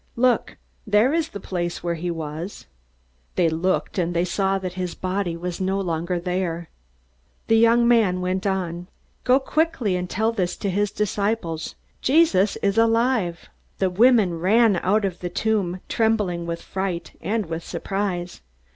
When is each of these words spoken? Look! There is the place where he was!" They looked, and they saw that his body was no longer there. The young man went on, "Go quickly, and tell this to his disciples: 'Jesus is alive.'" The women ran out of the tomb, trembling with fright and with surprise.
Look! 0.15 0.57
There 0.87 1.13
is 1.13 1.29
the 1.29 1.39
place 1.39 1.83
where 1.83 1.93
he 1.93 2.09
was!" 2.09 2.65
They 3.35 3.49
looked, 3.49 3.99
and 3.99 4.15
they 4.15 4.25
saw 4.25 4.57
that 4.57 4.73
his 4.73 4.95
body 4.95 5.37
was 5.37 5.61
no 5.61 5.79
longer 5.79 6.19
there. 6.19 6.69
The 7.45 7.57
young 7.59 7.87
man 7.87 8.19
went 8.19 8.47
on, 8.47 8.87
"Go 9.23 9.39
quickly, 9.39 9.95
and 9.95 10.09
tell 10.09 10.31
this 10.31 10.57
to 10.57 10.71
his 10.71 10.89
disciples: 10.89 11.75
'Jesus 12.01 12.55
is 12.63 12.79
alive.'" 12.79 13.47
The 13.77 13.91
women 13.91 14.39
ran 14.39 14.77
out 14.77 15.05
of 15.05 15.19
the 15.19 15.29
tomb, 15.29 15.81
trembling 15.87 16.47
with 16.47 16.63
fright 16.63 17.11
and 17.21 17.45
with 17.45 17.63
surprise. 17.63 18.41